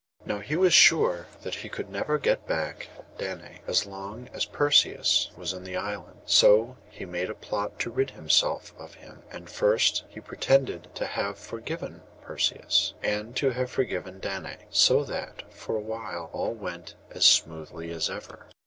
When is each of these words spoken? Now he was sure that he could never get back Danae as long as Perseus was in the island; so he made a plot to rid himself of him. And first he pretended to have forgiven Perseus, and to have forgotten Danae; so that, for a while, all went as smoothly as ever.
Now 0.25 0.39
he 0.39 0.55
was 0.55 0.73
sure 0.73 1.27
that 1.43 1.53
he 1.53 1.69
could 1.69 1.91
never 1.91 2.17
get 2.17 2.47
back 2.47 2.87
Danae 3.19 3.61
as 3.67 3.85
long 3.85 4.29
as 4.33 4.45
Perseus 4.45 5.29
was 5.37 5.53
in 5.53 5.63
the 5.63 5.75
island; 5.75 6.21
so 6.25 6.77
he 6.89 7.05
made 7.05 7.29
a 7.29 7.35
plot 7.35 7.77
to 7.81 7.91
rid 7.91 8.09
himself 8.09 8.73
of 8.79 8.95
him. 8.95 9.21
And 9.29 9.47
first 9.47 10.03
he 10.09 10.19
pretended 10.19 10.87
to 10.95 11.05
have 11.05 11.37
forgiven 11.37 12.01
Perseus, 12.23 12.95
and 13.03 13.35
to 13.35 13.51
have 13.51 13.69
forgotten 13.69 14.17
Danae; 14.19 14.65
so 14.71 15.03
that, 15.03 15.43
for 15.53 15.75
a 15.75 15.79
while, 15.79 16.31
all 16.33 16.55
went 16.55 16.95
as 17.11 17.23
smoothly 17.27 17.91
as 17.91 18.09
ever. 18.09 18.47